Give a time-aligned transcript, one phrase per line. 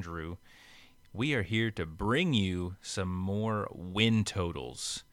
[0.00, 0.36] Andrew.
[1.14, 5.04] We are here to bring you some more win totals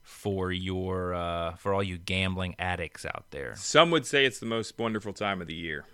[0.00, 3.52] for your uh, for all you gambling addicts out there.
[3.56, 5.84] Some would say it's the most wonderful time of the year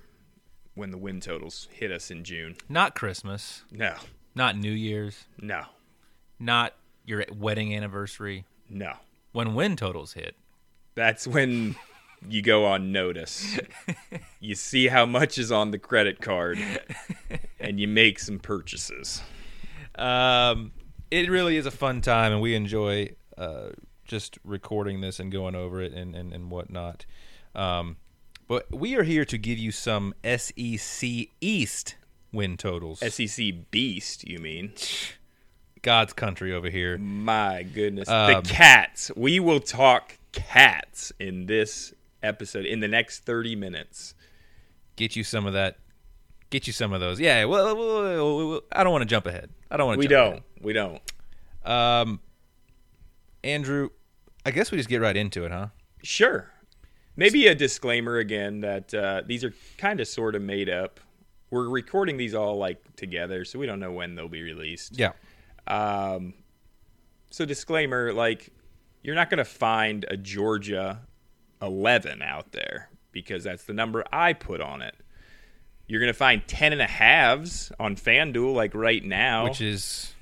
[0.77, 2.55] when the win totals hit us in June.
[2.69, 3.95] Not Christmas, No,
[4.33, 5.64] not New Year's, no,
[6.38, 6.74] not
[7.05, 8.44] your wedding anniversary.
[8.70, 8.92] no.
[9.33, 10.36] When win totals hit,
[10.94, 11.74] That's when
[12.28, 13.58] you go on notice.
[14.41, 16.56] you see how much is on the credit card
[17.64, 19.22] and you make some purchases.
[19.97, 20.72] Um,
[21.11, 23.70] it really is a fun time, and we enjoy uh,
[24.05, 27.06] just recording this and going over it and, and, and whatnot.
[27.55, 27.97] Um,
[28.47, 31.08] but we are here to give you some SEC
[31.41, 31.97] East
[32.33, 33.00] win totals.
[33.00, 34.72] SEC Beast, you mean?
[35.83, 36.98] God's country over here.
[36.98, 38.08] My goodness.
[38.08, 39.10] Um, the cats.
[39.16, 44.14] We will talk cats in this episode in the next 30 minutes.
[44.97, 45.78] Get you some of that.
[46.55, 47.19] Get you some of those.
[47.19, 47.47] Yeah.
[47.47, 49.50] Well, well, well, well, I don't want to jump ahead.
[49.72, 49.98] I don't want to.
[49.98, 50.41] We don't.
[50.60, 51.02] We don't.
[51.64, 52.20] Um,
[53.42, 53.88] Andrew,
[54.47, 55.70] I guess we just get right into it, huh?
[56.05, 56.48] Sure.
[57.16, 61.00] Maybe a disclaimer again that uh, these are kind of sort of made up.
[61.50, 64.97] We're recording these all like together, so we don't know when they'll be released.
[64.97, 65.10] Yeah.
[65.66, 66.34] Um,
[67.32, 68.50] so disclaimer, like
[69.02, 71.00] you're not going to find a Georgia
[71.60, 74.94] 11 out there because that's the number I put on it.
[75.86, 80.12] You're going to find 10 and a halves on FanDuel like right now, Which is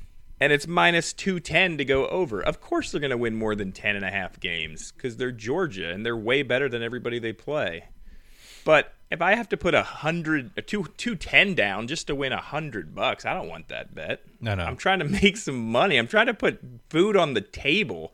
[0.41, 2.43] and it's minus 210 to go over.
[2.43, 5.31] Of course they're going to win more than 10 and a half games cuz they're
[5.31, 7.85] Georgia and they're way better than everybody they play.
[8.65, 12.15] But if I have to put a hundred, a two, two ten down just to
[12.15, 14.23] win a hundred bucks, I don't want that bet.
[14.41, 14.65] No, no.
[14.65, 15.97] I'm trying to make some money.
[15.97, 18.13] I'm trying to put food on the table.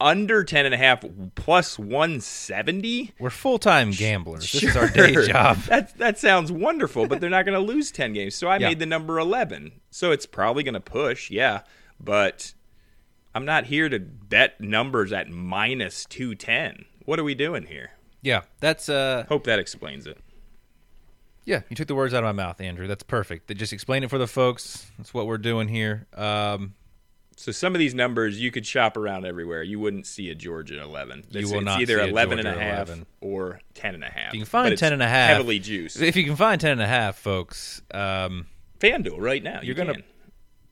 [0.00, 1.04] Under ten and a half
[1.34, 3.12] plus one seventy.
[3.18, 4.52] we're full time gamblers.
[4.52, 5.56] This is our day job.
[5.66, 8.36] That that sounds wonderful, but they're not going to lose ten games.
[8.36, 8.68] So I Yeah.
[8.68, 9.72] made the number eleven.
[9.90, 11.62] So it's probably going to push, yeah.
[11.98, 12.54] But
[13.34, 16.84] I'm not here to bet numbers at minus two ten.
[17.04, 17.90] What are we doing here?
[18.22, 20.18] Yeah, that's uh Hope that explains it.
[21.44, 22.86] yeah, you took the words out of my mouth, Andrew.
[22.86, 23.48] That's perfect.
[23.48, 24.86] That just explain it for the folks.
[24.96, 26.06] That's what we're doing here.
[26.14, 26.74] Um
[27.38, 29.62] So some of these numbers you could shop around everywhere.
[29.62, 31.24] You wouldn't see a Georgia 11.
[31.30, 33.06] You It's, will it's not either see a 11 and a half 11.
[33.20, 34.34] or 10 and a half.
[34.34, 35.30] You can find But 10 and a half.
[35.30, 36.00] Heavily juiced.
[36.02, 38.46] if you can find ten and a half, folks, um
[38.80, 39.60] FanDuel right now.
[39.62, 40.02] You're You're gonna-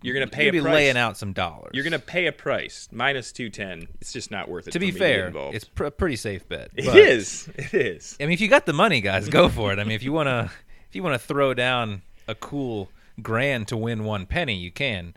[0.03, 0.75] you're going to pay you'll a be price.
[0.75, 1.71] laying out some dollars.
[1.73, 2.87] You're going to pay a price.
[2.93, 3.89] Minus 210.
[4.01, 6.47] It's just not worth it to be me to fair, it's pr- a pretty safe
[6.49, 6.71] bet.
[6.77, 7.49] It is.
[7.57, 8.17] It is.
[8.21, 9.79] I mean, if you got the money, guys, go for it.
[9.81, 10.51] I mean, if you want to,
[10.89, 12.91] if you want to throw down a cool
[13.23, 15.15] grand to win one penny, you can.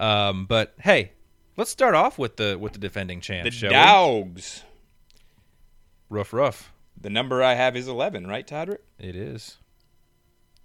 [0.00, 1.12] Um, but hey,
[1.56, 3.44] let's start off with the with the defending champ.
[3.44, 3.74] The shall we?
[4.24, 4.64] Dogs.
[6.08, 6.72] Rough, rough.
[7.00, 8.78] The number I have is 11, right, Todrick?
[8.98, 9.58] It is.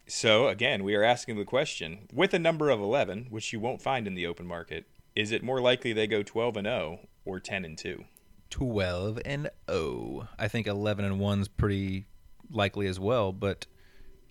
[0.08, 3.82] So again, we are asking the question: with a number of 11, which you won't
[3.82, 4.86] find in the open market,
[5.16, 8.06] is it more likely they go 12 and 0 or 10 and 2?
[8.50, 10.30] 12 and 0.
[10.40, 12.06] I think 11 and 1's pretty
[12.50, 13.66] likely as well, but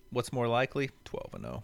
[0.09, 0.89] what's more likely?
[1.03, 1.49] 12 and oh.
[1.49, 1.63] 0.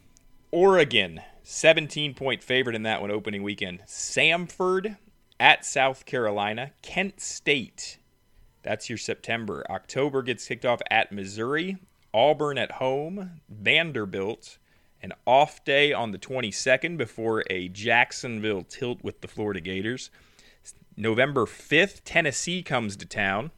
[0.51, 3.83] Oregon, 17 point favorite in that one opening weekend.
[3.87, 4.97] Samford
[5.39, 6.71] at South Carolina.
[6.81, 7.97] Kent State.
[8.61, 9.65] That's your September.
[9.69, 11.77] October gets kicked off at Missouri.
[12.13, 13.41] Auburn at home.
[13.49, 14.57] Vanderbilt.
[15.01, 20.11] An off day on the 22nd before a Jacksonville tilt with the Florida Gators.
[20.97, 23.51] November 5th, Tennessee comes to town.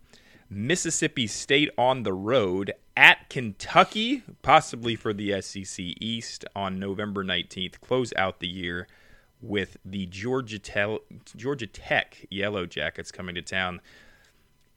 [0.53, 7.79] Mississippi State on the road at Kentucky, possibly for the SEC East on November 19th.
[7.81, 8.88] Close out the year
[9.41, 11.01] with the Georgia, Tel-
[11.35, 13.81] Georgia Tech Yellow Jackets coming to town.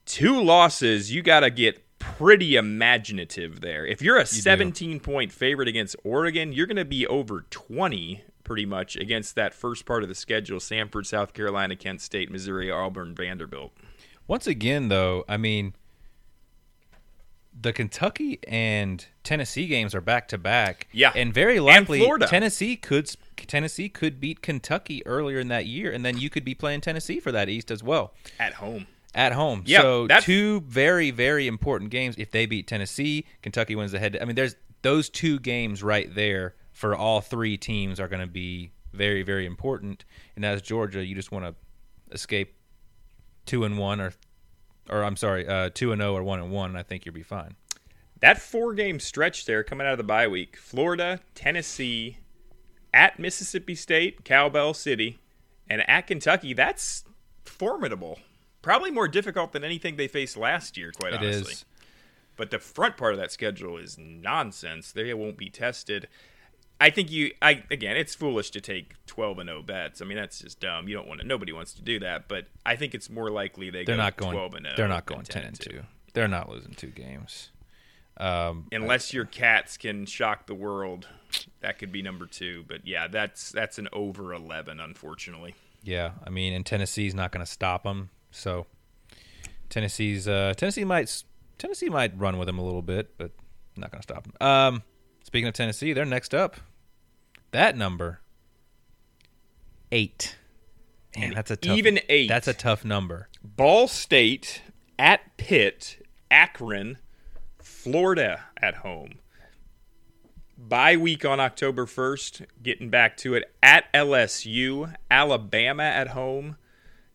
[0.05, 3.85] Two losses, you got to get pretty imaginative there.
[3.85, 8.65] If you're a 17 point favorite against Oregon, you're going to be over 20 pretty
[8.65, 13.13] much against that first part of the schedule Samford, South Carolina, Kent State, Missouri, Auburn,
[13.13, 13.73] Vanderbilt.
[14.27, 15.73] Once again, though, I mean,
[17.59, 20.87] the Kentucky and Tennessee games are back to back.
[20.91, 21.11] Yeah.
[21.15, 22.27] and very likely Florida.
[22.27, 23.09] Tennessee could
[23.47, 27.19] Tennessee could beat Kentucky earlier in that year, and then you could be playing Tennessee
[27.19, 28.85] for that East as well At home.
[29.15, 29.63] at home.
[29.65, 32.15] Yeah, so that's- two very very important games.
[32.17, 34.17] If they beat Tennessee, Kentucky wins the head.
[34.21, 38.27] I mean, there's those two games right there for all three teams are going to
[38.27, 40.05] be very very important.
[40.35, 41.55] And as Georgia, you just want to
[42.13, 42.53] escape
[43.47, 44.13] two and one or
[44.89, 46.75] or I'm sorry, uh, two and zero or one and one.
[46.75, 47.55] I think you'll be fine.
[48.21, 52.17] That four game stretch there coming out of the bye week Florida, Tennessee,
[52.93, 55.19] at Mississippi State, Cowbell City,
[55.69, 57.03] and at Kentucky, that's
[57.45, 58.19] formidable.
[58.61, 61.53] Probably more difficult than anything they faced last year, quite It honestly.
[61.53, 61.65] is.
[62.35, 64.91] but the front part of that schedule is nonsense.
[64.91, 66.07] They won't be tested.
[66.79, 67.31] I think you.
[67.41, 70.01] I again, it's foolish to take twelve and zero bets.
[70.01, 70.87] I mean, that's just dumb.
[70.87, 71.27] You don't want to.
[71.27, 72.27] Nobody wants to do that.
[72.27, 74.33] But I think it's more likely they They're go not going.
[74.33, 74.75] twelve and zero.
[74.77, 75.81] They're not going ten and two.
[76.13, 77.49] They're not losing two games.
[78.17, 81.07] Um, Unless your cats can shock the world,
[81.61, 82.63] that could be number two.
[82.67, 85.55] But yeah, that's that's an over eleven, unfortunately.
[85.83, 88.09] yeah, I mean, and Tennessee's not going to stop them.
[88.31, 88.65] So
[89.69, 91.23] Tennessee's uh, Tennessee might
[91.57, 93.31] Tennessee might run with them a little bit, but
[93.75, 94.33] not going to stop them.
[94.47, 94.83] Um,
[95.27, 96.55] speaking of Tennessee, they're next up.
[97.51, 98.21] That number
[99.91, 100.37] eight.
[101.15, 102.29] Man, And that's a tough, even eight.
[102.29, 103.27] That's a tough number.
[103.43, 104.61] Ball State
[104.97, 106.97] at Pitt, Akron,
[107.61, 109.19] Florida at home.
[110.57, 116.55] Bye week on October 1st, getting back to it, at LSU, Alabama at home,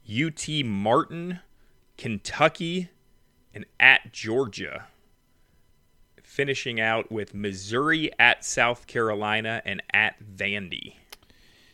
[0.07, 1.41] UT Martin,
[1.97, 2.91] Kentucky,
[3.55, 4.87] and at Georgia.
[6.33, 10.95] Finishing out with Missouri at South Carolina and at Vandy.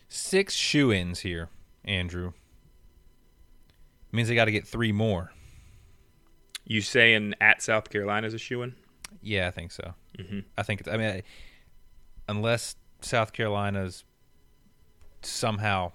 [0.09, 1.47] Six shoe ins here,
[1.85, 2.33] Andrew.
[4.11, 5.31] Means they got to get three more.
[6.65, 8.75] You saying at South Carolina is a shoe in?
[9.21, 9.93] Yeah, I think so.
[10.17, 10.43] Mhm.
[10.57, 10.89] I think it's.
[10.89, 11.23] I mean, I,
[12.27, 14.03] unless South Carolina's
[15.21, 15.93] somehow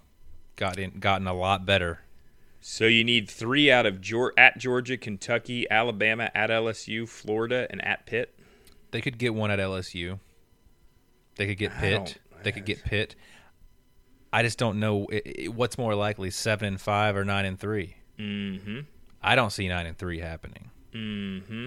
[0.57, 2.01] got in, gotten a lot better.
[2.63, 4.01] So you need three out of
[4.39, 8.39] at Georgia, Kentucky, Alabama, at LSU, Florida, and at Pitt.
[8.95, 10.21] They could get one at LSU.
[11.35, 12.19] They could get I Pitt.
[12.45, 13.17] They could get Pitt.
[14.33, 17.59] I just don't know i i what's more likely, seven and five or nine and
[17.59, 17.97] three.
[18.21, 18.83] Mm-hmm.
[19.21, 20.71] I don't see nine and three happening.
[20.93, 21.67] Mm-hmm.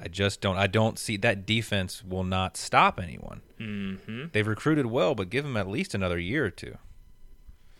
[0.00, 0.56] I just don't.
[0.56, 3.40] I don't see that defense will not stop anyone.
[3.58, 4.26] Mm-hmm.
[4.30, 6.78] They've recruited well, but give them at least another year or two.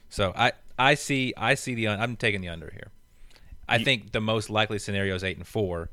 [0.09, 2.89] So I I see I see the un- I'm taking the under here.
[3.69, 5.89] I You- think the most likely scenario is eight and four,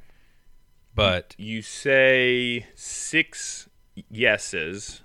[0.95, 3.68] but You say six
[4.09, 5.01] yeses.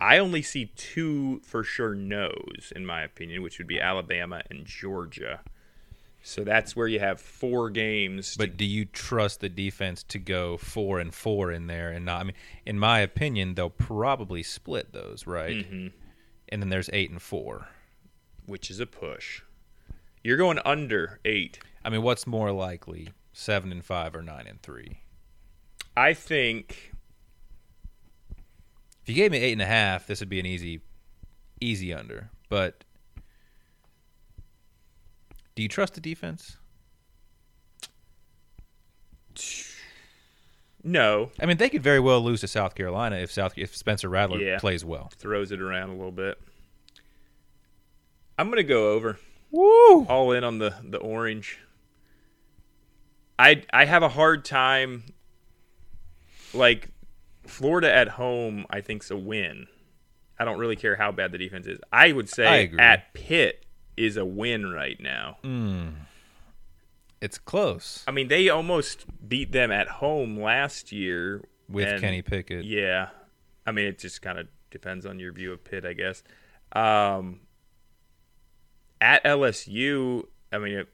[0.00, 4.66] I only see two for sure no's, in my opinion, which would be Alabama and
[4.66, 5.40] Georgia.
[6.22, 8.32] So that's where you have four games.
[8.32, 12.04] to- but do you trust the defense to go four and four in there and
[12.04, 12.20] not?
[12.20, 12.34] I mean,
[12.66, 15.56] in my opinion, they'll probably split those, right?
[15.70, 15.92] Mhm.
[16.48, 17.68] And then there's eight and four.
[18.44, 19.40] which is a push.
[20.22, 21.58] You're going under eight.
[21.84, 25.00] I mean, what's more likely, seven and five or nine and three?
[25.94, 26.92] I think
[29.02, 30.80] If you gave me eight and a half, this would be an easy,
[31.60, 32.30] easy under.
[32.48, 32.82] But
[35.54, 36.56] do you trust the defense?
[40.82, 41.30] no.
[41.40, 44.38] I mean, they could very well lose to South Carolina if South if Spencer Rattler
[44.38, 44.58] Yeah.
[44.58, 45.10] plays well.
[45.16, 46.40] Throws it around a little bit.
[48.38, 49.18] I'm gonna go over.
[49.50, 50.04] Woo!
[50.06, 51.58] all in on the the orange.
[53.38, 55.04] I I have a hard time
[56.54, 56.88] like
[57.46, 59.66] Florida at home I think's a win.
[60.38, 61.78] I don't really care how bad the defense is.
[61.92, 62.78] I would say agree.
[62.78, 63.64] at Pitt
[63.96, 65.38] is a win right now.
[67.20, 72.22] It's close I mean, they almost beat them at home last year with and- Kenny
[72.22, 72.64] Pickett.
[72.64, 73.08] Yeah.
[73.66, 76.22] I mean, it just kind of depends on your view of Pitt, I guess.
[76.72, 77.40] Um,
[79.00, 80.88] at LSU, I mean, it,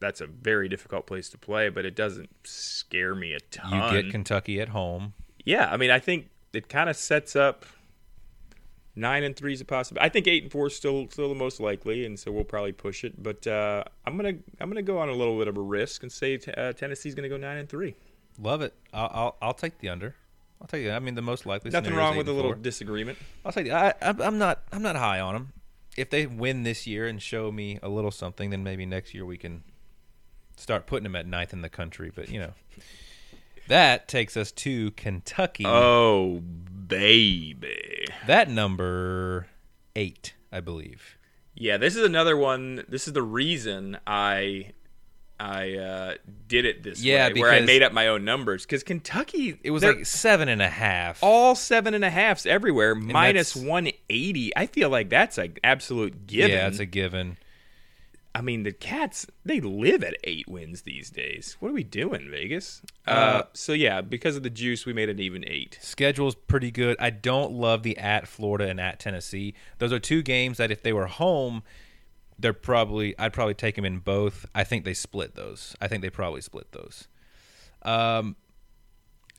[0.00, 3.94] that's a very difficult place to play, but it doesn't scare me a ton.
[3.94, 5.14] You get Kentucky at home.
[5.44, 7.64] yeah, I mean, I think it kind of sets up
[8.94, 10.04] nine and three is a possibility.
[10.06, 12.72] I think eight and four is still still the most likely, and so we'll probably
[12.72, 13.22] push it.
[13.22, 16.10] But uh, I'm gonna I'm gonna go on a little bit of a risk and
[16.10, 17.94] say t- uh, Tennessee's gonna go nine and three.
[18.38, 18.74] Love it.
[18.92, 20.14] I'll I'll, I'll take the under.
[20.60, 20.90] I'll take you.
[20.90, 21.70] I mean, the most likely.
[21.70, 22.60] Nothing wrong with a little four.
[22.60, 23.18] disagreement.
[23.44, 23.70] I'll take.
[23.70, 24.62] I, I'm not.
[24.72, 25.52] I'm not high on them.
[25.96, 29.24] If they win this year and show me a little something, then maybe next year
[29.24, 29.64] we can
[30.56, 32.10] start putting them at ninth in the country.
[32.14, 32.52] But you know,
[33.68, 35.64] that takes us to Kentucky.
[35.66, 36.40] Oh,
[36.88, 38.06] baby.
[38.26, 39.46] that number
[39.94, 41.16] eight, I believe.
[41.54, 42.84] Yeah, this is another one.
[42.88, 44.72] This is the reason I
[45.40, 46.14] I uh,
[46.48, 49.70] did it this Yeah, way, where I made up my own numbers because Kentucky It
[49.70, 51.22] was like seven and a half.
[51.22, 54.54] all seven and a halfs everywhere, minus one eighty.
[54.56, 56.50] I feel like that's an absolute given.
[56.52, 57.36] Yeah, it's a given.
[58.36, 61.56] I mean, the Cats they live at eight wins these days.
[61.58, 62.82] What are we doing, Vegas?
[63.06, 65.78] Uh, Uh, so yeah, because of the juice, we made an even eight.
[65.80, 66.98] Schedule's pretty good.
[67.00, 69.54] I don't love the at Florida and at Tennessee.
[69.78, 71.62] Those are two games that if they were home,
[72.38, 74.44] they're probably I'd probably take them in both.
[74.54, 75.74] I think they split those.
[75.80, 77.08] I think they probably split those.
[77.82, 78.36] Um,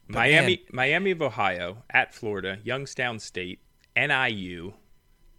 [0.07, 3.59] Miami, Miami of Ohio at Florida, Youngstown State,
[3.95, 4.73] NIU,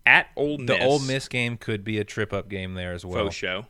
[0.09, 0.67] at Ole Miss.
[0.67, 3.25] the Ole Miss game could be a trip up game there as well.
[3.25, 3.67] faux show.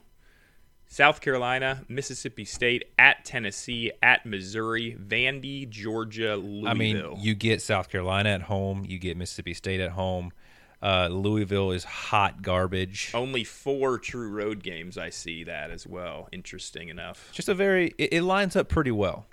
[0.91, 6.67] South Carolina, Mississippi State, at Tennessee, at Missouri, Vandy, Georgia, Louisville.
[6.69, 10.33] I mean, you get South Carolina at home, you get Mississippi State at home.
[10.81, 13.11] Uh, Louisville is hot garbage.
[13.13, 14.97] only four true road games.
[14.97, 16.29] I see that as well.
[16.33, 17.31] Interesting enough.
[17.33, 19.27] Just a very it, it lines up pretty well.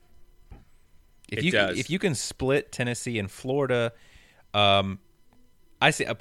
[1.29, 1.79] If It you does.
[1.79, 3.93] if you can split Tennessee and Florida,
[4.53, 4.99] um,
[5.81, 6.15] I see uh,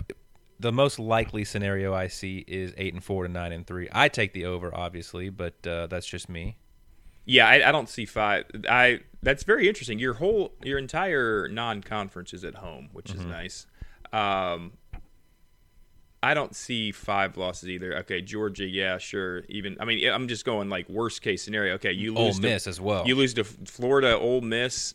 [0.65, 3.87] the most likely scenario I see is eight and four to nine and three.
[3.93, 6.57] I take the over, obviously, but uh, that's just me.
[7.27, 8.47] Yeah, I, I don't see five.
[8.69, 9.99] I that's very interesting.
[9.99, 13.21] Your whole your entire non-conference is at home, which Mm-hmm.
[13.21, 13.67] is nice.
[14.13, 14.73] Um,
[16.23, 17.99] I don't see five losses either.
[17.99, 19.43] Okay, Georgia, yeah, sure.
[19.51, 21.75] Even I mean, I'm just going like worst case scenario.
[21.75, 23.07] Okay, you Ole lose to, Miss as well.
[23.07, 24.95] You lose to Florida, Ole Miss,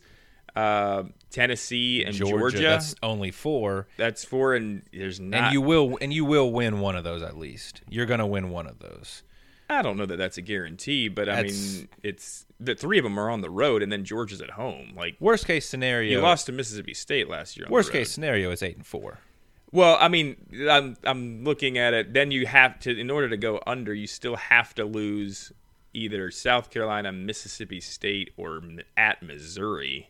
[0.56, 2.58] uh, Tennessee, and Georgia.
[2.60, 5.44] That's only four, That's four, and there's not.
[5.44, 7.82] and you will and you will win one of those at least.
[7.88, 9.22] You're gonna win one of those.
[9.68, 13.04] I don't know that that's a guarantee, but I That's- mean, it's the three of
[13.04, 14.94] them are on the road, and then Georgia's at home.
[14.96, 16.10] Like Worst case scenario.
[16.10, 17.66] you lost to Mississippi State last year.
[17.66, 19.20] On the Worst case scenario is eight and four.
[19.72, 20.36] Well, I mean,
[20.68, 22.12] I'm I'm looking at it.
[22.12, 25.52] Then you have to, in order to go under, you still have to lose
[25.94, 28.60] either South Carolina, Mississippi State, or
[28.96, 30.09] at Missouri.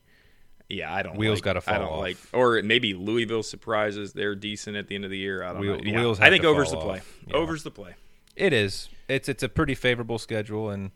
[0.71, 1.17] Yeah, I don't.
[1.17, 1.99] Wheels like, gotta fall I don't off.
[2.01, 4.13] like, or maybe Louisville surprises.
[4.13, 5.43] They're decent at the end of the year.
[5.43, 5.83] I don't Wheel- know.
[5.85, 6.99] Yeah, wheels I think to overs the play.
[6.99, 7.19] off.
[7.27, 7.35] Yeah.
[7.37, 7.95] Overs the play.
[8.37, 8.89] It is.
[9.09, 10.93] It's it's a pretty favorable schedule, and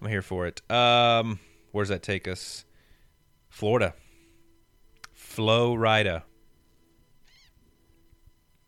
[0.00, 0.62] I'm here for it.
[0.70, 1.40] Um,
[1.72, 2.64] where does that take us?
[3.48, 3.94] Florida.
[5.12, 6.22] Flo Rida.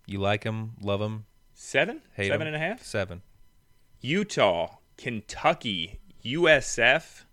[0.06, 0.72] You like him?
[0.80, 1.26] Love him?
[1.54, 2.82] Seven, Hate seven and a half.
[2.82, 3.22] Seven.
[4.00, 7.24] Utah, Kentucky, USF,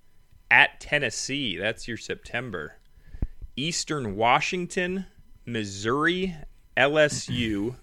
[0.54, 1.58] at Tennessee.
[1.58, 2.76] That's your September.
[3.56, 5.08] Eastern Washington,
[5.48, 6.36] Missouri,
[6.78, 7.76] LSU.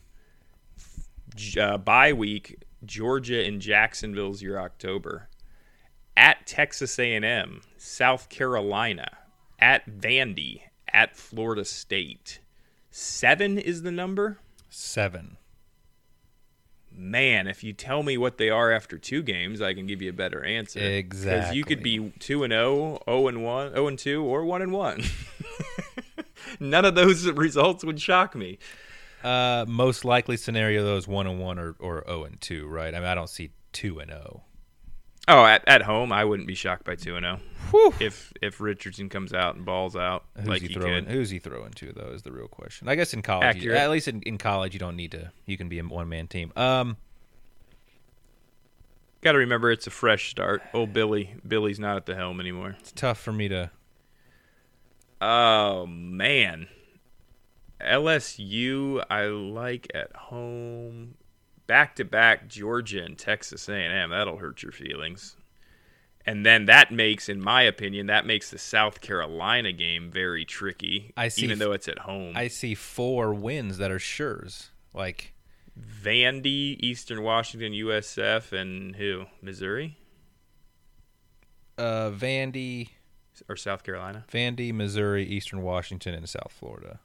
[1.60, 5.28] Uh, bye week, Georgia and Jacksonville's your October.
[6.16, 9.18] At Texas A&M, South Carolina,
[9.58, 10.62] at Vandy,
[10.92, 12.38] at Florida State.
[12.92, 14.38] Seven is the number.
[14.68, 15.38] Seven.
[17.02, 20.10] Man, if you tell me what they are after two games, I can give you
[20.10, 20.80] a better answer.
[20.80, 21.40] Exactly.
[21.40, 24.60] Because you could be two and 0, 0 and one, 0 and two, or one
[24.60, 25.02] and one.
[26.60, 28.58] None of those results would shock me.
[29.24, 32.94] Uh, most likely scenario though is one and one or or zero and two, right?
[32.94, 34.42] I mean, I don't see two and zero.
[35.32, 37.40] Oh, at, at home, I wouldn't be shocked by two and zero
[38.00, 41.04] if if Richardson comes out and balls out Who's like he he throwing?
[41.04, 41.14] could.
[41.14, 42.10] Who's he throwing to though?
[42.12, 42.88] Is the real question.
[42.88, 43.78] I guess in college, you- Accurate.
[43.78, 45.30] at least in, in college, you don't need to.
[45.46, 46.52] You can be a one man team.
[46.56, 46.96] Um,
[49.22, 50.62] Got to remember, it's a fresh start.
[50.72, 52.76] Old Billy, Billy's not at the helm anymore.
[52.80, 53.70] it's tough for me to.
[55.20, 56.66] Oh man,
[57.80, 61.16] LSU I like at home.
[61.70, 64.10] Back to back Georgia and Texas A&M.
[64.10, 65.36] That'll hurt your feelings.
[66.26, 71.12] And then that makes, in my opinion, that makes the South Carolina game very tricky.
[71.16, 72.34] I see even though it's at home.
[72.36, 74.70] I see four wins that are sure's.
[74.92, 75.32] Like
[75.78, 79.26] Vandy, Eastern Washington, USF, and who?
[79.40, 79.96] Missouri
[81.80, 82.90] uh, Vandy,
[83.48, 84.24] or South Carolina?
[84.30, 87.00] Vandy, Missouri, Eastern Washington, and South Florida.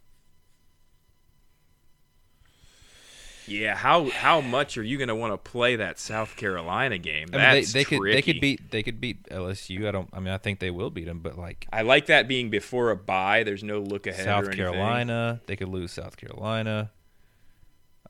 [3.48, 3.75] Yeah.
[3.75, 7.28] How how much are you going to want to play that South Carolina game?
[7.34, 9.88] I mean, they, That's they could they could beat they could beat LSU.
[9.88, 10.10] I don't.
[10.14, 12.92] I mean, I think they will beat them, but like I like that being before
[12.92, 13.44] a bye.
[13.44, 14.25] There's no look ahead.
[14.25, 14.52] South.
[14.52, 16.92] Carolina, they could lose South Carolina.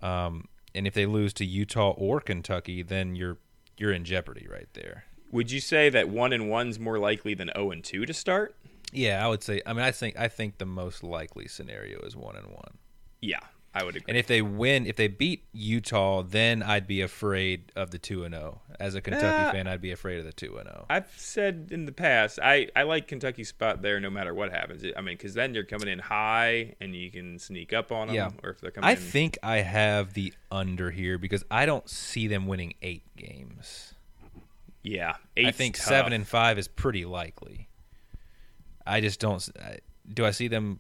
[0.02, 3.38] Um, and if they lose to Utah or Kentucky, then you're
[3.78, 5.06] you're in jeopardy right there.
[5.32, 8.56] Would you say that one and one's more likely than zero and two to start?
[8.92, 9.62] Yeah, I would say.
[9.66, 12.78] I mean, I think I think the most likely scenario is one and one.
[13.22, 13.40] Yeah,
[13.78, 14.06] I would agree.
[14.08, 18.24] And if they win, if they beat Utah, then I'd be afraid of the two
[18.24, 18.62] and zero.
[18.80, 20.72] As a Kentucky Uh, fan, I'd be afraid of the two and oh.
[20.72, 20.86] zero.
[20.90, 24.82] I've said in the past, I, I like Kentucky's spot there no matter what happens.
[24.96, 28.16] I mean, because then you're coming in high and you can sneak up on them.
[28.16, 28.30] Yeah.
[28.44, 31.90] Or if they're coming I in, think I have the under here because I don't
[31.90, 33.94] see them winning eight games.
[34.84, 35.86] yeah, I think tough.
[35.86, 37.68] seven and five is pretty likely.
[38.88, 39.46] I just don't.
[39.62, 39.80] I-
[40.14, 40.80] Do I see them?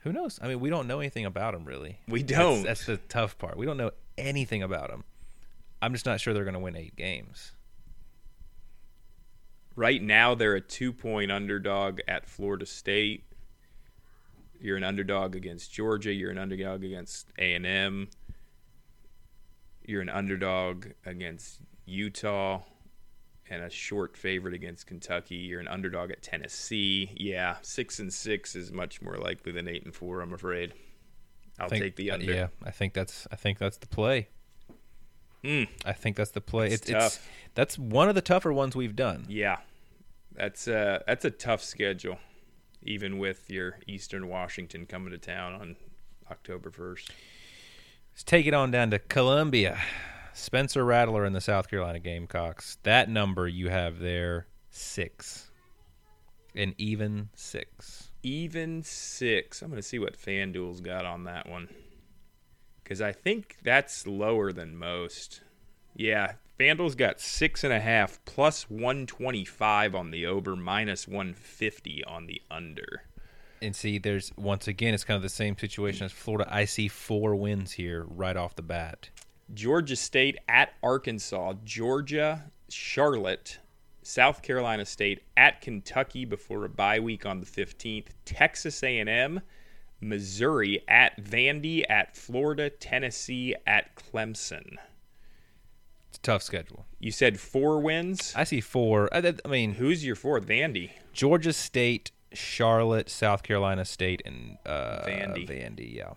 [0.00, 0.38] Who knows?
[0.42, 1.98] I mean, we don't know anything about them really.
[2.08, 2.62] We don't.
[2.62, 3.56] That's, the tough part.
[3.56, 5.04] We don't know anything about them.
[5.82, 7.52] I'm just not sure they're going to win eight games.
[9.76, 13.24] Right now, they're a two point underdog at Florida State.
[14.60, 16.12] You're an underdog against Georgia.
[16.12, 18.08] You're an underdog against A and M.
[19.86, 22.60] You're an underdog against Utah,
[23.50, 25.34] and a short favorite against Kentucky.
[25.34, 27.10] You're an underdog at Tennessee.
[27.16, 30.20] Yeah, six and six is much more likely than eight and four.
[30.22, 30.72] I'm afraid.
[31.58, 32.32] I'll think- take the uh, under.
[32.32, 33.26] Yeah, I think that's.
[33.30, 34.28] I think that's the play.
[35.44, 35.68] Mm.
[35.84, 36.66] I think that's the play.
[36.66, 37.28] It's It's, it's tough.
[37.54, 39.24] that's one of the tougher ones we've done.
[39.28, 39.56] Yeah,
[40.34, 42.18] that's uh that's a tough schedule,
[42.82, 45.76] even with your Eastern Washington coming to town on
[46.30, 47.10] October first.
[48.12, 49.80] Let's take it on down to Columbia.
[50.32, 52.78] Spencer Rattler in the South Carolina Gamecocks.
[52.82, 55.50] That number you have there, six.
[56.54, 58.10] An even six.
[58.22, 59.62] Even six.
[59.62, 61.68] I'm gonna see what FanDuel's got on that one,
[62.82, 65.42] because I think that's lower than most.
[65.94, 72.26] Yeah, FanDuel's got six and a half plus 125 on the over, minus 150 on
[72.26, 73.04] the under.
[73.62, 76.48] And see, there's once again, it's kind of the same situation as Florida.
[76.50, 79.10] I see four wins here right off the bat.
[79.54, 83.58] Georgia State at Arkansas, Georgia, Charlotte,
[84.02, 89.40] South Carolina State at Kentucky before a bye week on the 15th, Texas A&M,
[90.00, 94.76] Missouri at Vandy, at Florida, Tennessee at Clemson.
[96.08, 96.86] It's a tough schedule.
[96.98, 98.32] You said four wins.
[98.36, 99.08] I see four.
[99.14, 100.46] I, I mean, Who's your fourth?
[100.46, 100.90] Vandy.
[101.12, 105.46] Georgia State, Charlotte, South Carolina State, and uh, Vandy.
[105.48, 106.14] Vandy, yeah.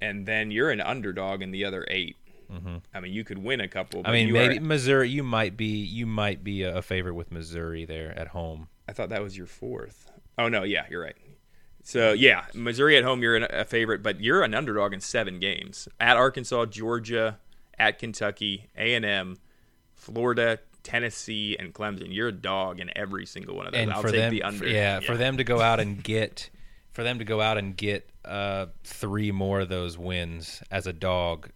[0.00, 2.16] And then you're an underdog in the other 8
[2.50, 4.02] hmm I mean, you could win a couple.
[4.04, 5.10] I mean, maybe are- Missouri.
[5.10, 5.66] You might be.
[5.66, 8.68] You might be a, favorite with Missouri there at home.
[8.88, 10.10] I thought that was your fourth.
[10.38, 11.16] Oh no, yeah, you're right.
[11.82, 15.88] So yeah, Missouri at home, you're a favorite, but you're an underdog in seven games
[16.00, 17.38] at Arkansas, Georgia,
[17.78, 19.38] at Kentucky, A and M,
[19.94, 22.14] Florida, Tennessee, and Clemson.
[22.14, 23.82] You're a dog in every single one of those.
[23.82, 24.66] and I'll take them, the under.
[24.68, 26.48] yeah, for them to go out and get,
[26.98, 30.92] for them to go out and get uh, three more of those wins as a
[30.92, 31.48] dog,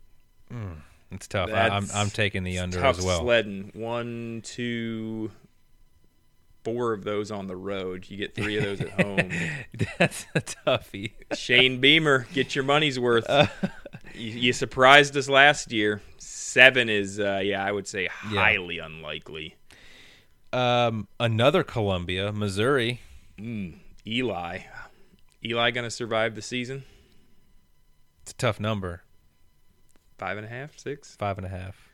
[0.49, 0.77] mm,
[1.11, 1.51] it's tough.
[1.51, 3.23] I, I'm I'm taking the under as well.
[3.23, 3.73] sledding.
[3.75, 5.33] One, two,
[6.63, 8.07] four of those on the road.
[8.09, 9.31] You get three of those at home.
[9.99, 11.11] That's a toughie.
[11.35, 13.29] Shane Beamer, get your money's worth.
[13.29, 13.49] Uh,
[14.15, 16.03] you, you surprised us last year.
[16.19, 19.57] Seven is, uh, yeah, I would say highly unlikely.
[20.53, 23.01] Um, another Columbia, Missouri.
[23.41, 23.75] Mm,
[24.07, 24.61] Eli,
[25.45, 26.85] Eli going to survive the season?
[28.23, 29.03] It's a tough number,
[30.19, 31.17] Five and a half, six.
[31.17, 31.89] five and a half.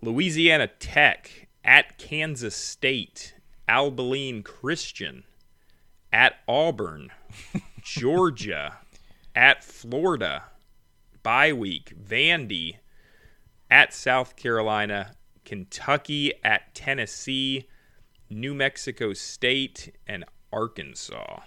[0.00, 3.34] Louisiana Tech at Kansas State.
[3.66, 5.24] Abilene Christian
[6.12, 7.10] at Auburn.
[7.82, 8.78] Georgia
[9.34, 10.44] at Florida.
[11.24, 11.92] Bye week.
[12.00, 12.76] Vandy
[13.68, 15.16] at South Carolina.
[15.44, 17.68] Kentucky at Tennessee.
[18.30, 21.40] New Mexico State and Arkansas.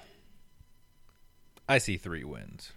[1.72, 2.72] I see three wins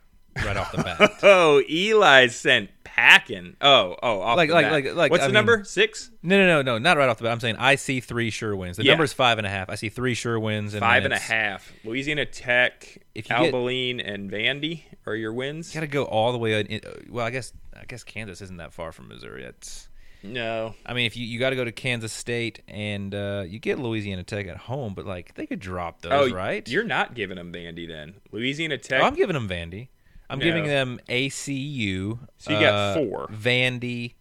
[0.44, 1.12] right off the bat.
[1.22, 3.56] Oh, Eli sent packing.
[3.60, 4.72] Oh, oh, off Like- the like- bat.
[4.72, 5.64] like- like, What's I the mean- number?
[5.64, 6.10] Six?
[6.22, 7.32] No, no, no, no, not right off the bat.
[7.32, 8.76] I'm saying I see three sure wins.
[8.76, 9.00] The Yeah.
[9.02, 9.68] is five and a half.
[9.70, 10.74] I see three sure wins.
[10.74, 11.72] And Five and a half.
[11.84, 13.52] Louisiana Tech, If get-
[14.00, 15.74] and Vandy are your wins.
[15.74, 16.60] You got to go all the way.
[16.60, 19.44] In, uh, well, I guess I guess Kansas isn't that far from Missouri.
[19.44, 19.88] It's.
[20.24, 23.58] No, I mean, if you you got to go to Kansas State and uh, you
[23.58, 26.66] get Louisiana Tech at home, but like they could drop those, oh, right?
[26.66, 28.14] You're not giving them Vandy then.
[28.32, 29.02] Louisiana Tech.
[29.02, 29.88] Oh, I'm giving them Vandy.
[30.30, 30.44] I'm No.
[30.46, 32.18] giving them ACU.
[32.38, 33.28] So you got uh, four.
[33.28, 34.14] Vandy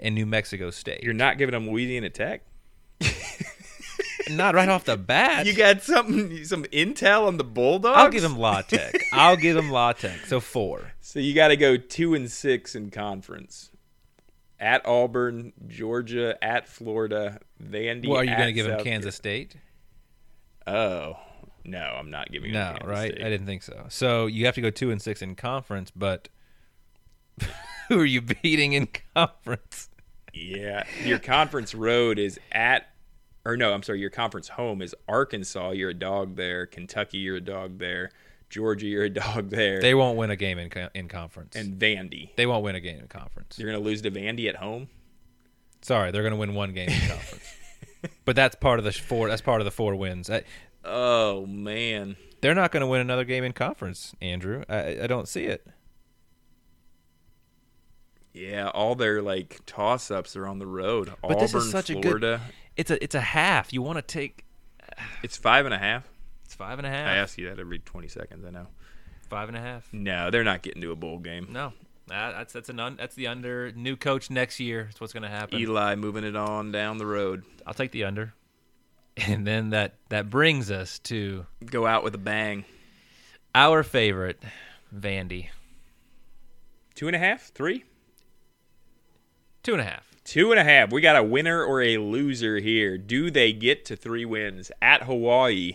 [0.00, 1.04] and New Mexico State.
[1.04, 2.42] You're not giving them Louisiana Tech.
[4.30, 5.46] not right off the bat.
[5.46, 7.96] You got something, some intel on the Bulldogs.
[7.96, 8.94] I'll give them La Tech.
[9.12, 10.18] I'll give them La Tech.
[10.26, 10.92] So four.
[11.00, 13.70] So you got to go two and six in conference.
[14.64, 18.08] At Auburn, Georgia, at Florida, Vandy.
[18.08, 19.56] Well, are you going to give them Kansas State?
[20.66, 21.18] Oh
[21.64, 23.12] no, I'm not giving them No, Kansas right?
[23.12, 23.24] State.
[23.26, 23.86] I didn't think so.
[23.88, 26.28] So you have to go two and six in conference, but
[27.88, 29.90] who are you beating in conference?
[30.32, 32.88] Yeah, your conference road is at,
[33.44, 35.70] or no, I'm sorry, your conference home is Arkansas.
[35.70, 36.66] You're a dog there.
[36.66, 38.10] Kentucky, you're a dog there.
[38.54, 39.80] Georgia, you're a dog there.
[39.80, 41.56] They won't win a game in in conference.
[41.56, 42.30] and Vandy.
[42.36, 43.58] they won't win a game in conference.
[43.58, 44.88] You're gonna lose to Vandy at home.
[45.82, 47.44] Sorry, they're going to win one game in conference.
[48.24, 49.28] but that's part of the four.
[49.28, 50.30] That's part of the four wins.
[50.30, 50.44] I,
[50.82, 54.64] Oh man, they're not going to win another game in conference, Andrew.
[54.68, 55.66] I, I don't see it.
[58.32, 61.12] yeah, all their like toss ups are on the road.
[61.22, 62.40] But Auburn, this is such a good- Florida.
[62.76, 63.72] It's a it's a half.
[63.72, 64.44] You want to take
[65.22, 66.08] It's five and a half.
[66.54, 67.08] It's five and a I half.
[67.08, 68.44] ask you that every 20 seconds.
[68.46, 68.68] I know.
[69.28, 69.88] Five and a half.
[69.92, 71.48] No, they're not getting to a bowl game.
[71.50, 71.72] No,
[72.06, 73.72] that, that's that's an un, that's the under.
[73.72, 74.84] New coach next year.
[74.84, 75.58] That's what's going to happen.
[75.58, 77.42] Eli moving it on down the road.
[77.66, 78.34] I'll take the under.
[79.28, 82.64] And then that that brings us to Go out with a bang.
[83.54, 84.42] our favorite,
[84.92, 85.50] Vandy.
[86.96, 87.84] Two and a half, three.
[89.62, 90.10] Two and a half.
[90.24, 90.90] Two and a half.
[90.92, 92.98] We got a winner or a loser here.
[92.98, 95.74] Do they get to three wins at Hawaii,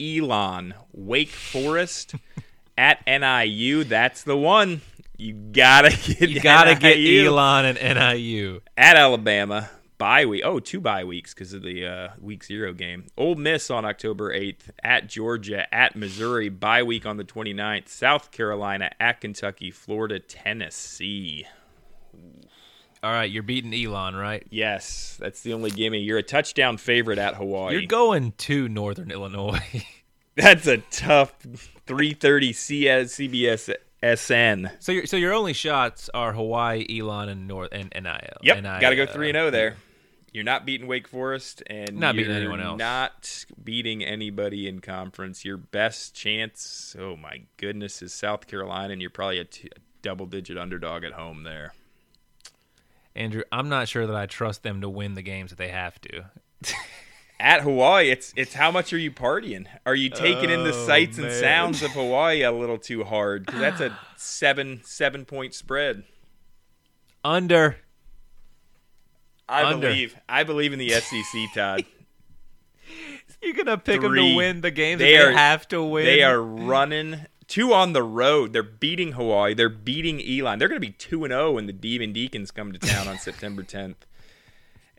[0.00, 2.14] Elon, Wake Forest,
[2.78, 3.84] at NIU?
[3.84, 4.80] That's the one.
[5.16, 8.60] You gotta get You gotta get Elon and NIU.
[8.76, 9.70] at Alabama.
[9.98, 10.42] Bye week.
[10.44, 13.06] Oh, two bye weeks because of the uh, week zero game.
[13.16, 14.70] Ole Miss on October 8th.
[14.84, 15.66] At Georgia.
[15.74, 16.48] At Missouri.
[16.50, 17.88] Bye week on the 29th.
[17.88, 18.92] South Carolina.
[19.00, 19.72] At Kentucky.
[19.72, 20.20] Florida.
[20.20, 21.48] Tennessee.
[23.02, 24.44] All right, you're beating Elon, right?
[24.50, 26.00] Yes, that's the only gimme.
[26.00, 27.74] You're a touchdown favorite at Hawaii.
[27.74, 29.60] You're going to Northern Illinois.
[30.36, 31.34] That's a tough
[31.86, 34.70] 330 CS CBS SN.
[34.78, 38.12] so your so your only shots are Hawaii, Elon, and North and NIU.
[38.42, 39.76] Yep, got to go 3 and 0 there.
[40.32, 42.78] You're not beating Wake Forest and Not you're beating anyone else.
[42.78, 45.44] Not beating anybody in conference.
[45.44, 49.80] Your best chance, oh my goodness, is South Carolina and you're probably a, t- a
[50.02, 51.72] double digit underdog at home there.
[53.18, 56.00] Andrew, I'm not sure that I trust them to win the games that they have
[56.02, 56.26] to.
[57.40, 59.66] At Hawaii, it's it's how much are you partying?
[59.86, 63.44] Are you taking in the Oh, sights and sounds of Hawaii a little too hard?
[63.46, 66.04] Because that's a seven seven point spread.
[67.24, 67.76] Under.
[69.48, 69.88] I Under.
[69.88, 70.16] believe.
[70.28, 71.84] I believe in the SEC, Todd.
[73.42, 76.04] You're gonna pick them to win the games They are- they have to win.
[76.06, 78.52] They are running two on the road.
[78.52, 79.54] They're beating Hawaii.
[79.54, 80.58] They're beating Elon.
[80.58, 83.18] They're going to be two and zero when the Demon Deacons come to town on
[83.18, 83.96] September 10th.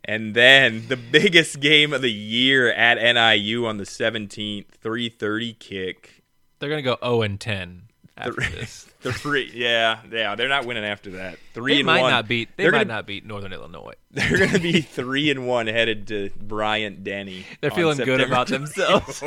[0.03, 6.23] And then the biggest game of the year at NIU on the 17th, 3:30 kick.
[6.59, 7.83] They're gonna go 0 and 10
[8.17, 8.85] after Three- this.
[9.01, 11.37] Three, yeah, yeah, they're not winning after that.
[11.53, 12.11] Three They and might one.
[12.11, 12.49] not beat.
[12.57, 13.93] They they're might gonna, not beat Northern Illinois.
[14.11, 17.45] They're going to be three and one headed to Bryant Denny.
[17.61, 19.23] They're feeling good September about themselves.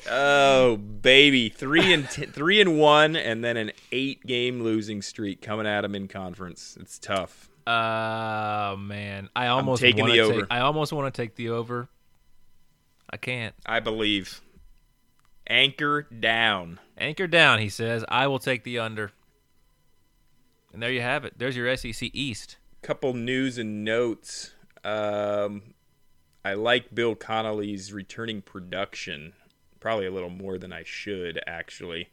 [0.00, 0.08] 24th.
[0.10, 5.66] Oh baby, three and t- three and one, and then an eight-game losing streak coming
[5.66, 6.76] at them in conference.
[6.80, 7.48] It's tough.
[7.66, 10.46] Uh man, I almost taking the take- over.
[10.50, 11.88] I almost want to take the over.
[13.10, 13.54] I can't.
[13.64, 14.40] I believe.
[15.48, 16.80] Anchor down.
[16.98, 18.04] Anchor down, he says.
[18.08, 19.12] I will take the under.
[20.72, 21.34] And there you have it.
[21.38, 22.56] There's your SEC East.
[22.82, 24.52] Couple news and notes.
[24.84, 25.74] Um,
[26.44, 29.34] I like Bill Connelly's returning production.
[29.86, 32.08] Probably a little more than I should, actually.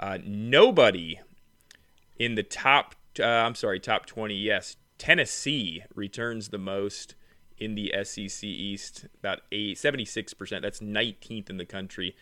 [0.00, 1.20] Uh, nobody
[2.18, 4.74] in the top, uh, I'm sorry, top 20, yes.
[4.98, 7.14] Tennessee returns the most
[7.58, 10.62] in the SEC East, about eight, 76%.
[10.62, 12.16] That's 19th in the country.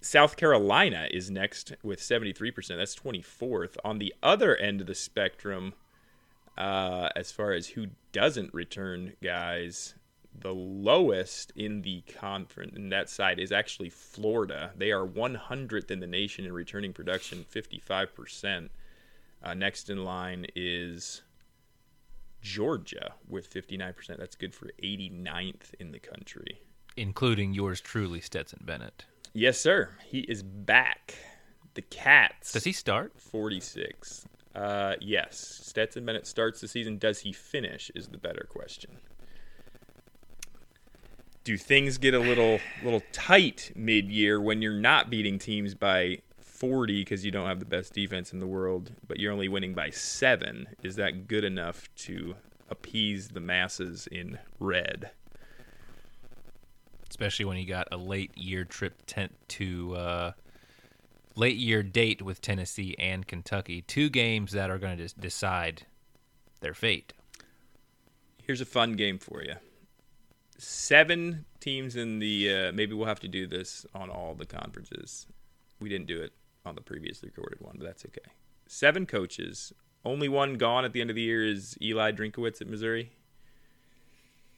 [0.00, 2.76] South Carolina is next with 73%.
[2.76, 3.76] That's 24th.
[3.84, 5.74] On the other end of the spectrum,
[6.58, 9.94] uh, as far as who doesn't return guys,
[10.38, 14.72] the lowest in the conference in that side is actually Florida.
[14.76, 18.68] They are 100th in the nation in returning production, 55%.
[19.42, 21.22] Uh, next in line is
[22.42, 24.16] Georgia with 59%.
[24.18, 26.60] That's good for 89th in the country.
[26.96, 29.04] including yours truly, Stetson Bennett.
[29.32, 29.90] Yes, sir.
[30.04, 31.14] He is back.
[31.74, 32.52] The Cats.
[32.52, 33.12] Does he start?
[33.20, 34.26] 46.
[34.54, 35.60] Uh, yes.
[35.62, 36.98] Stetson Bennett starts the season.
[36.98, 37.90] Does he finish?
[37.94, 38.98] Is the better question.
[41.42, 46.18] Do things get a little little tight mid year when you're not beating teams by
[46.60, 49.72] 40 because you don't have the best defense in the world, but you're only winning
[49.72, 50.68] by seven?
[50.82, 52.34] Is that good enough to
[52.68, 55.10] appease the masses in red?
[57.08, 60.32] Especially when you got a late year trip tent to uh,
[61.34, 63.80] late year date with Tennessee and Kentucky.
[63.80, 65.86] Two games that are going to decide
[66.60, 67.14] their fate.
[68.42, 69.54] Here's a fun game for you.
[70.62, 72.52] Seven teams in the.
[72.52, 75.26] Uh, maybe we'll have to do this on all the conferences.
[75.80, 76.32] We didn't do it
[76.66, 78.30] on the previously recorded one, but that's okay.
[78.66, 79.72] Seven coaches.
[80.04, 83.10] Only one gone at the end of the year is Eli Drinkwitz at Missouri.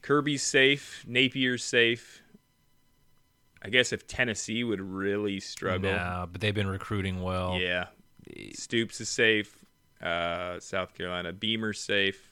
[0.02, 1.04] Kirby's safe.
[1.08, 2.22] Napier's safe.
[3.62, 5.92] I guess if Tennessee would really struggle.
[5.92, 7.58] Nah, but they've been recruiting well.
[7.60, 7.86] Yeah.
[8.54, 9.64] Stoops is safe.
[10.02, 11.32] Uh, South Carolina.
[11.32, 12.31] Beamer's safe.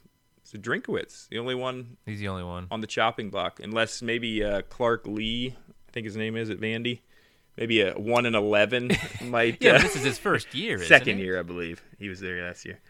[0.51, 2.67] So Drinkwitz, the only one He's the only one.
[2.73, 5.55] on the chopping block, unless maybe uh, Clark Lea,
[5.89, 7.01] I think his name is at Vandy,
[7.57, 8.91] maybe a one and eleven
[9.25, 9.59] might.
[9.63, 10.75] Yeah, uh, this is his first year.
[10.77, 11.23] isn't second it?
[11.23, 12.81] year, I believe he was there last year.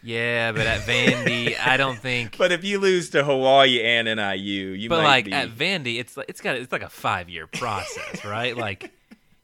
[0.00, 2.38] Yeah, but at Vandy, I don't think.
[2.38, 5.32] But if you lose to Hawaii and NIU, you But like be.
[5.32, 8.56] at Vandy, it's like it's got it's like a five year process, right?
[8.56, 8.92] Like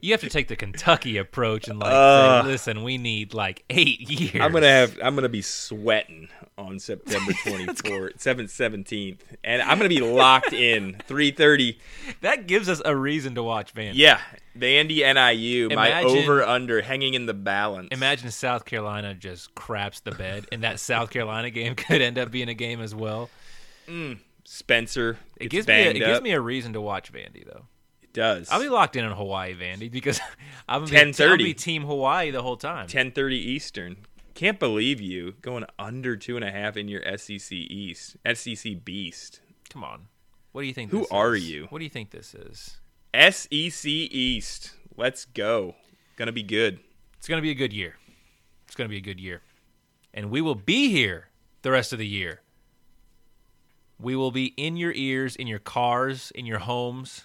[0.05, 2.41] you have to take the Kentucky approach and like Uh.
[2.43, 4.41] say, listen, we need like eight years.
[4.43, 9.89] I'm gonna have I'm gonna be sweating on September 24th, 7th, 17th, and I'm gonna
[9.89, 11.77] be locked in 3:30.
[12.21, 13.93] that gives us a reason to watch Vandy.
[13.95, 14.19] Yeah,
[14.57, 17.89] Vandy NIU, my Imagine- over under hanging in the balance.
[17.91, 22.31] Imagine South Carolina just craps the bed, and that South Carolina game could end up
[22.31, 23.29] being a game as well.
[24.43, 26.07] Spencer It gives me a, it up.
[26.07, 27.65] gives me a reason to watch Vandy though.
[28.15, 28.49] Does.
[28.49, 30.19] I'll be locked in on Hawaii, Vandy, because
[30.67, 31.37] I'm gonna be, I'm gonna 10:30.
[31.37, 32.87] be Team Hawaii the whole time.
[32.87, 33.97] 10:30 Eastern.
[34.33, 39.39] Can't believe you going under two and a half in your SEC East, SEC Beast,
[39.69, 40.07] Come on,
[40.51, 40.91] what do you think?
[40.91, 41.49] Who this are is?
[41.49, 41.67] you?
[41.69, 42.77] What do you think this is?
[43.13, 44.71] SEC East.
[44.97, 45.75] Let's go.
[46.17, 46.79] Gonna be good.
[47.17, 47.95] It's gonna be a good year.
[48.65, 49.41] It's gonna be a good year,
[50.13, 51.29] and we will be here
[51.61, 52.41] the rest of the year.
[53.99, 57.23] We will be in your ears, in your cars, in your homes,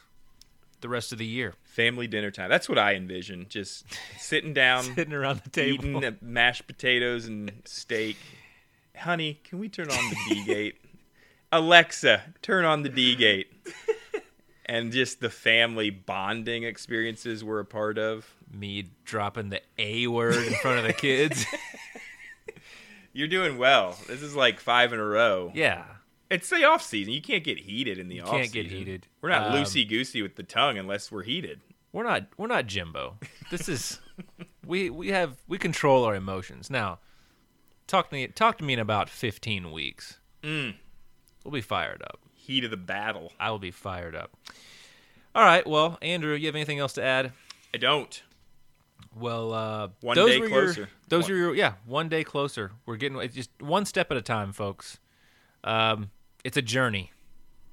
[0.81, 2.51] the rest of the year, Family dinner time.
[2.51, 3.47] That's what I envision.
[3.49, 3.85] Just
[4.19, 5.85] sitting down, sitting around the table.
[6.03, 8.17] eating mashed potatoes and steak.
[8.97, 10.77] Honey, can we turn on the D gate?
[11.53, 13.49] Alexa, turn on the D gate.
[14.67, 18.25] And just the family bonding experiences we're a part of.
[18.53, 21.45] Me dropping the A word in front of the kids.
[23.13, 23.97] You're doing well.
[24.07, 25.51] This is like five in a row.
[25.55, 25.85] yeah,
[26.31, 27.13] It's the off season.
[27.13, 28.63] You can't get heated in the You off can't season.
[28.63, 29.07] get heated.
[29.21, 31.61] We're not Um, loosey goosey with the tongue unless we're heated.
[31.93, 33.19] we're not we're not Jimbo.
[33.51, 34.01] This is
[34.65, 36.71] we we have we control our emotions.
[36.71, 37.01] Now,
[37.89, 40.19] talk to me talk to me in about 15 weeks.
[40.43, 40.77] Mm.
[41.45, 42.21] We'll be fired up.
[42.35, 43.33] Heat of the battle.
[43.41, 44.31] I will be fired up.
[45.35, 45.67] All right.
[45.67, 47.33] Well, Andrew, you have anything else to add?
[47.75, 48.23] I don't.
[49.15, 50.89] Well, uh, One those day were your- closer.
[51.09, 52.73] those One- are your yeah, one day closer.
[52.87, 54.99] We're getting it's just one step at a time, folks.
[55.65, 56.11] Um,
[56.45, 57.13] it's a journey.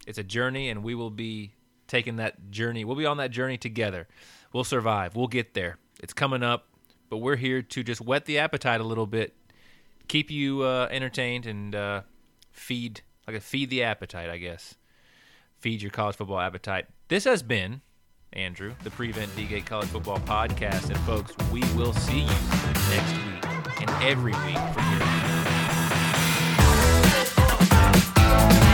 [0.05, 1.53] It's a journey, and we will be
[1.87, 2.85] taking that journey.
[2.85, 4.07] We'll be on that journey together.
[4.53, 5.15] We'll survive.
[5.15, 5.77] We'll get there.
[6.01, 6.67] It's coming up,
[7.09, 9.35] but we're here to just whet the appetite a little bit,
[10.07, 12.01] keep you uh, entertained, and uh,
[12.51, 14.75] feed like a feed the appetite, I guess.
[15.59, 16.85] Feed your college football appetite.
[17.07, 17.81] This has been
[18.33, 20.89] Andrew, the Prevent D-Gate College Football Podcast.
[20.89, 22.27] And folks, we will see you
[22.89, 25.26] next week and every week from here.
[28.27, 28.66] Bye.